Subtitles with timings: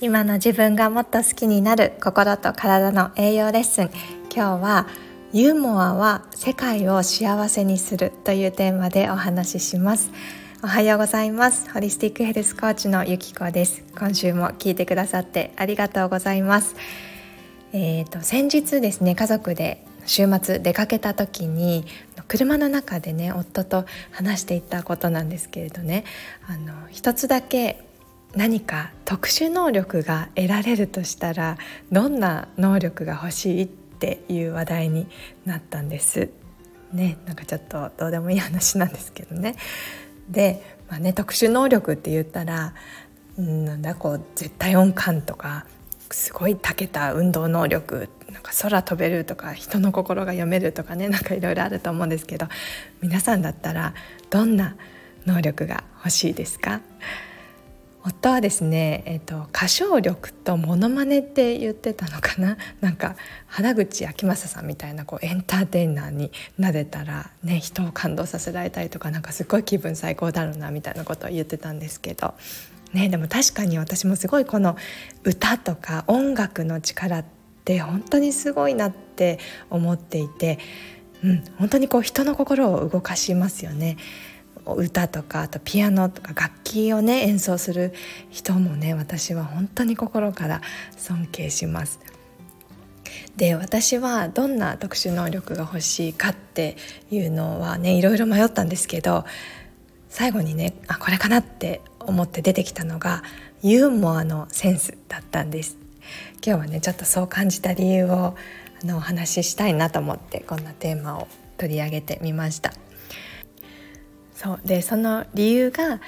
[0.00, 3.90] 今の自分がもっと好きになる心と体の栄養レッスン。
[4.32, 4.86] 今日は
[5.32, 10.12] ユーモアは世界を幸せにするというテーマでお話しします。
[10.62, 11.68] おはようございます。
[11.72, 13.82] ホリスティックヘルスコーチのゆきこです。
[13.98, 16.76] 今週も聞いてくださってありがとうございます。
[17.72, 21.84] えーと、先日ですね家族で週末出かけた時に
[22.28, 26.04] 車の中でね夫と話していたことなんですけれどね。
[26.46, 27.87] あの一つだけ
[28.34, 31.56] 何か特殊能力が得られるとしたら
[31.90, 35.06] どんな能力が欲しいっていう話題に
[35.44, 36.30] なったんです。
[36.92, 39.56] ね、なんかちょっとどうでもいい話なんですけどね。
[40.28, 42.74] で、まあね、特殊能力って言ったら、
[43.40, 45.66] ん、なんだこう絶対音感とか
[46.10, 52.46] すごい長けた運動能力なんか空飛べるとか人の心が読めるとかねなんかいろいろあると思うんですけど
[53.00, 53.94] 皆さんだったら
[54.30, 54.76] どんな
[55.26, 56.80] 能力が欲しいですか？
[58.04, 62.56] 夫はですね、えーと、歌唱力とモノマネって言ってたのかな？
[62.80, 72.34] なんか原口あきまささんみたいなこうエンターテイナーになれたら、ね、人を感動させられたりとかなんかすごい気分最高だろうなみたいなことを言ってたんですけど、
[72.92, 74.76] ね、でも確かに私もすごいこの
[75.24, 77.24] 歌とか音楽の力っ
[77.64, 79.38] て本当にすごいなって
[79.70, 80.58] 思っていて、
[81.22, 83.96] うん、本当にこう人の心を動かしますよね。
[84.74, 87.92] 歌とかあとピアノとか楽器をね演奏する
[88.30, 90.60] 人もね私は本当に心から
[90.96, 92.00] 尊敬します。
[93.36, 96.76] で私はどんな特殊能力が欲しいかって
[97.10, 99.24] いうのはねいろいろ迷ったんですけど
[100.08, 103.22] 最後にねあこれかなって思って出てきたのが
[103.62, 105.76] ユーモアのセンスだったんです
[106.44, 108.34] 今日はねちょっとそう感じた理由を
[108.82, 112.72] あのお話ししたいなと思ってこんなテーマを取り上げてみました
[114.38, 114.60] そう。
[114.64, 116.00] でその理由が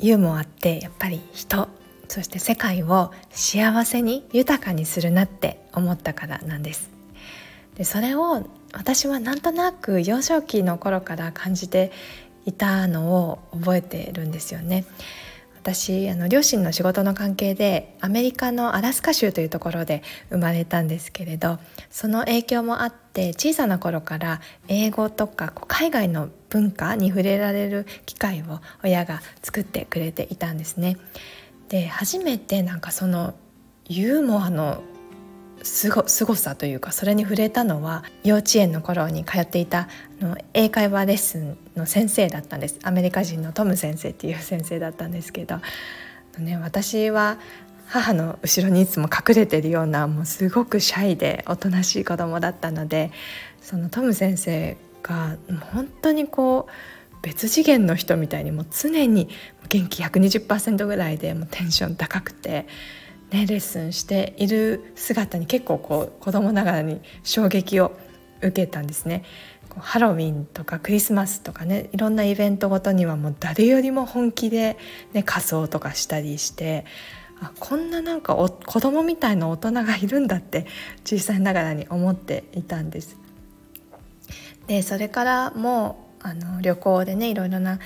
[0.00, 1.68] ユーモアってやっぱり人
[2.08, 6.90] そして世界を幸せに豊かにするなって思ったからなんです。
[7.76, 11.92] でそれを私はなんとなく幼少期の頃から感じて
[12.44, 14.84] いたのを覚えてるんですよね。
[15.64, 21.58] 私あの両親の仕事の関係でアメリカのアラスカ州というところで生まれたんですけれど
[21.88, 30.98] その影響もあって小さな頃から英語とか海外の文化に触れられる機会を親が作ってくれていたんですね。
[31.70, 33.32] で初めてなんかその
[33.88, 34.82] ユーモアの
[35.64, 39.88] すご凄さというかそれに触れたのは幼稚園の頃に通っていた
[40.20, 42.78] の英会話レッスンの先生だったんです。
[42.82, 45.60] アメリカ人のトム先生っていう先生だったんですけど、
[46.38, 47.38] ね、私は
[47.86, 53.10] 母の後ろにいつも隠れてるようなもうすごくシャイでおとなしい子供だったので
[53.60, 55.36] そのトム先生が
[55.72, 59.28] 本当にこう別次元の人みたいにもう常に
[59.68, 62.66] 元気120%ぐらいでもうテンション高くて
[63.34, 67.90] ね、レッスンしている姿に結構こう子供ながらに衝撃を
[68.38, 69.24] 受けたんですね。
[69.76, 74.78] ハロウィンとかクリスマスとかねいろんなイベントごとにはもう誰よりも本気で、
[75.14, 76.84] ね、仮装とかしたりして
[77.40, 80.68] あこんななんかお子供みたいな大人がいるんだって
[81.04, 83.16] 小さいながらに思っていたんです。
[84.68, 87.80] でそれからもうあの旅行でねいろいろな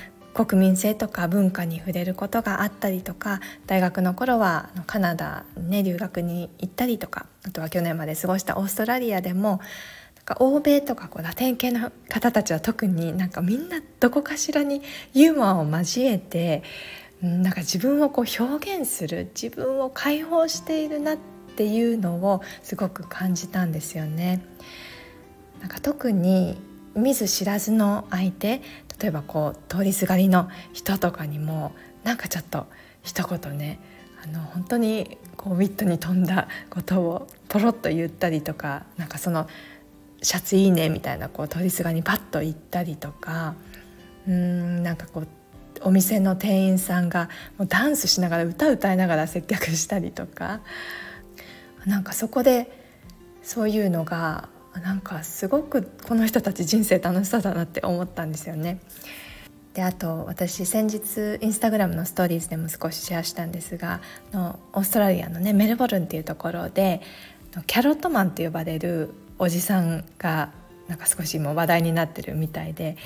[0.46, 9.60] 国民性とか文化に触れることがあったりとか大学の頃はカナダね留学に行ったりとかあとは去年まで過ごしたオーストラリアでも
[10.38, 14.80] 欧米とかこうラテン系の方たちは特になんかみんなどこかしらに
[15.12, 16.62] ユーモアを交えて
[17.20, 21.18] なんか自分をこう表現する自分を解放しているなっ
[21.56, 24.40] ていうのをすごく感じたんですよね。
[25.60, 26.60] なんか特に
[26.94, 28.62] 見ず知らずの相手
[29.00, 31.72] 例えばこう通りすがりの人とかにも
[32.04, 32.66] なんかちょっと
[33.02, 33.80] 一言ね
[34.22, 39.48] あの本当にこうウィットに富んだことをポロッと言ったりとかなんかその
[40.22, 43.54] シャツいいねみたいなこう通りすがりにパッと言ったりとか
[44.26, 45.28] うんなんかこう
[45.82, 50.60] お店の店員さんがもうダンスしながら歌歌いながら接客したりとか
[51.86, 52.70] なんかそこで
[53.42, 54.48] そういうのが
[54.80, 58.80] なんかすごくこの人たち人生楽しそうだなって思ったんですよね。
[59.74, 64.00] であと私先日インスタグラムのストーリーズでも少しシェアしたんですが
[64.32, 67.00] のオーストラリアのねメルボルンっていうところで
[67.66, 70.50] キャロットマンと呼ばれるおじさんが
[70.88, 72.96] なんか少しも話題になってるみたいで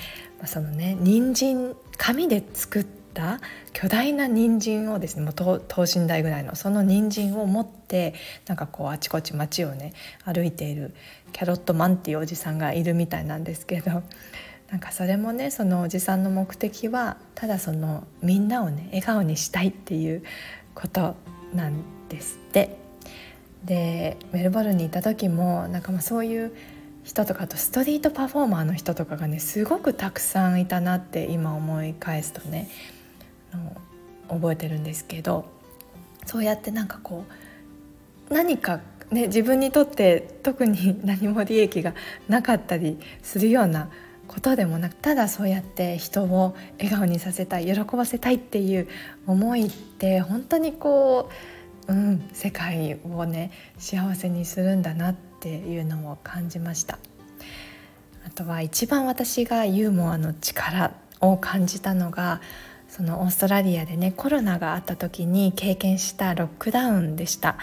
[0.45, 3.02] そのね人参紙で作った
[3.73, 5.33] 巨大な人参をですねもう
[5.67, 8.13] 等身大ぐらいのその人参を持って
[8.47, 9.93] なんかこうあちこち街をね
[10.25, 10.93] 歩いている
[11.31, 14.03] キャロットマンっていうおじさんがいるみたいなんですけど
[14.71, 20.23] なんかそれもねそのおじさんの目的はただそのみんなをね笑顔にしたいっていう
[20.73, 21.15] こと
[21.53, 22.81] なんですって。
[23.63, 26.53] でメルボルンにいた時もなんかまあそういう
[27.03, 32.69] 人とかあとストリートパフォーマーの人とかがねすごくたくさんいたなって今思い返すとね
[34.33, 35.45] 覚えてるんですけど
[36.25, 37.25] そうやってなんかこ
[38.29, 38.79] う何か
[39.11, 41.93] ね自分にとって特に 何も利益が
[42.27, 43.89] なかったりするような
[44.27, 48.87] ことでもなくただそうやって人を笑顔にさせたい喜ばせたいっていう
[49.27, 51.29] 思いって本当にこ
[51.87, 56.97] う、うん、世界をね幸せにするんだなっていうのを感じました。
[58.25, 62.41] あとは一番私がユーモアの力を感じたのが
[62.95, 67.57] そのオーストラリアでねコロナがあった時に経験したロックダウンでした。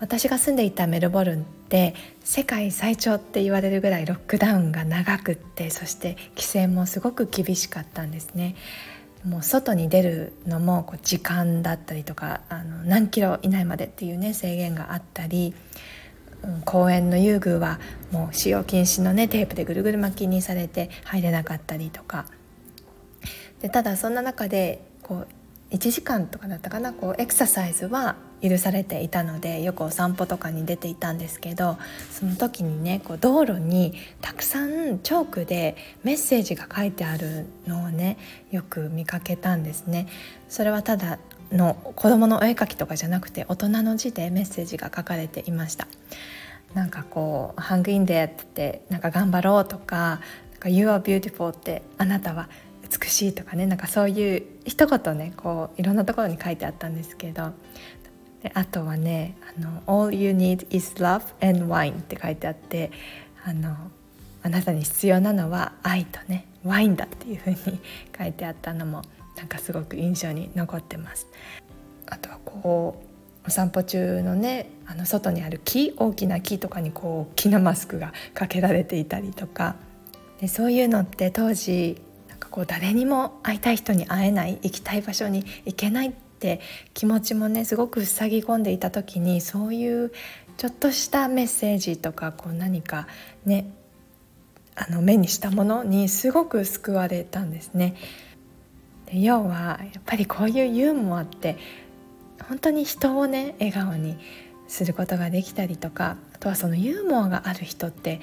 [0.00, 8.54] 私が住んでいたメルボルンって世界最長って言われるぐらいロックダウンが長くってそして規制もすごく厳しかったんですね。
[9.24, 15.54] もう外に出るのもこう時間だったりとかあの何キロ以内までっていうね制限があったり、
[16.66, 17.80] 公園の遊具は
[18.12, 22.26] もう使用禁止のねテープでぐるぐる巻きにされて入れなかったりとか
[23.60, 25.26] でただそんな中でこう
[25.70, 31.78] 1時間とかだったかなこうエクササイズは許されていたのでよくお散歩とかに出ていたんですけど
[32.10, 38.18] その時にねこう道路にたくさんチョークでメッセージが書いてあるのをね
[38.50, 40.08] よく見かけたんですね。
[40.48, 41.18] それはただ
[41.52, 45.86] の子供のお絵描きとかじゃなくて大人の字でメッセージが書かれていました。
[46.74, 50.20] なんかこう「ハングインデー」ってなんか頑張ろうとか
[50.52, 52.48] 「なんか You are beautiful」ってあなたは
[52.90, 57.52] 美しいとかねなんかそういう一言ねこういろんなところに書いてあったんですけど
[58.42, 62.90] であとはねあの「All you need is love and wine」って書いてあって
[63.44, 63.76] あの
[64.42, 67.80] あなたに必要なのは愛とねワインだっていうふうに
[68.16, 69.02] 書いてあったのも
[69.36, 71.26] なんかすごく印象に残ってます。
[72.06, 73.02] あとはこ
[73.44, 79.76] うお散歩中のねあの外にある木大きな木とかにこう木のマスクがかけられていたりとか
[80.40, 82.00] でそういうのって当時
[82.50, 86.60] こう誰にも会いたい人に会えない行きたい場所に行けないって
[86.94, 90.12] 気持ちもねすごく塞ぎ込んでいた時にそういう
[90.56, 93.06] ちょっとしたメッセージとかこう何か
[93.44, 93.72] ね
[94.74, 97.96] あの目にしたものにすごく救われたんですね。
[99.06, 101.56] で要はやっぱりこういうユーモアって
[102.48, 104.18] 本当に人をね笑顔に
[104.68, 108.20] することができたりとかあとはそのユーモアがある人って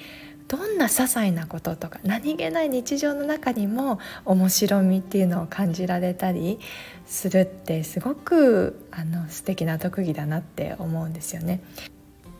[0.48, 6.58] どんな些細なこととか何気ない日常の中にも面白みっていうのを感じられたり
[7.06, 11.60] するってすごくあの素敵な特技だなって思うんですよね。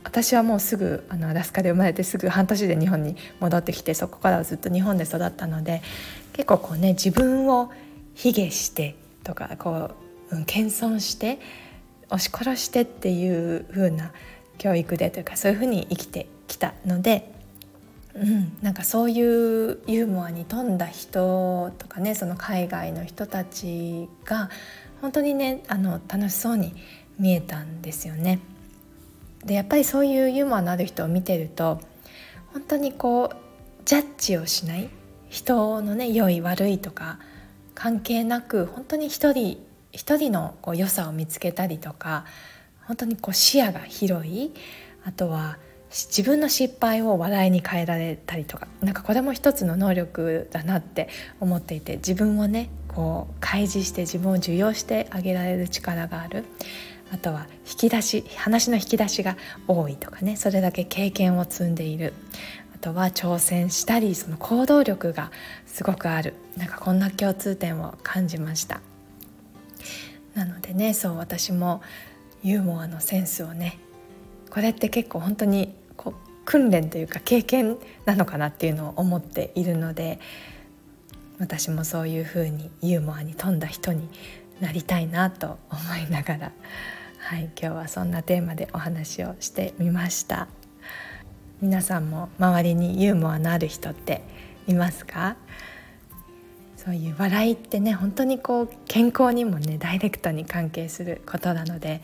[0.04, 5.82] 私はもうすぐあのアラスカで生まれてすぐ半年で日本に戻ってきてそこからはずっと日本で育ったので
[6.32, 7.70] 結構こうね自分を
[8.14, 9.90] 卑下してとかこ
[10.30, 11.38] う、うん、謙遜して
[12.06, 14.12] 押し殺してっていう風な
[14.56, 17.37] 教育でというかそういう風に生きてきたので
[18.20, 24.50] うん、なんかそういうユーモアに富んだ人とかねその海外の人たちが
[25.00, 26.74] 本当にねあの楽しそうに
[27.18, 28.40] 見えたんですよね。
[29.44, 31.80] でやっぱりそういうユーモアのある人を見てると
[32.52, 33.36] 本当にこう
[33.84, 34.88] ジャッジをしない
[35.28, 37.18] 人のね良い悪いとか
[37.74, 42.24] 関係なく本当に一人一人のこう良さを見つけたりとか
[42.86, 44.52] 本当にこう視野が広い
[45.04, 45.58] あとは
[45.90, 51.08] 自分の失敗を笑いに変えられたりとかなんかこれも一つの能力だなって
[51.40, 56.44] 思っていて自分をねこう開示して自分を受容してあげられる力がある。
[57.10, 62.12] あとは引き出し話の引き出しが多いとかねそれだけ経験を積んでいる。
[62.74, 65.32] あとは挑戦したりその行動力が
[65.66, 66.34] すごくある。
[66.56, 68.82] なんかこんな共通点を感じました。
[70.34, 71.82] なのでねそう私も
[72.42, 73.78] ユーモアのセンスをね
[74.50, 76.14] これって結構本当にこう
[76.44, 80.18] 訓練というか経験なのかなっていうのを思っているので
[81.38, 84.08] 私もそういうふうにユーモアに富んだ人に
[84.60, 86.52] なりたいなと思いながら、
[87.18, 90.48] はい、今日はそんなテーマでお話をしてみました。
[91.60, 94.22] 皆さんも周りにユーモアのある人って
[94.66, 95.36] いますか？
[96.76, 102.00] そういう笑いってね本当にこう健康にもねダイレクトに関係することなので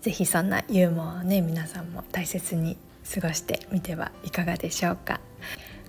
[0.00, 2.76] 是非そんなユーモアをね皆さんも大切に
[3.14, 5.20] 過ごしてみてはいかがでしょうか。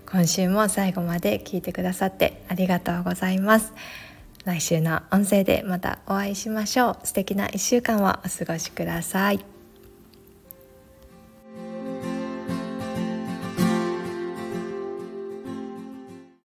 [0.09, 3.73] 今週も最後まで聞いてくださってありがとうございます。
[4.45, 6.97] 来週の音声でまたお会いしましょう。
[7.03, 9.56] 素敵な1週間をお過ごしください。